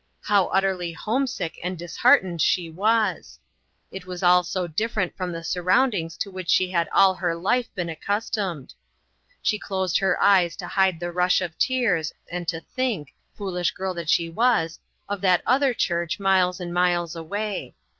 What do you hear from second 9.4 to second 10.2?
She closed her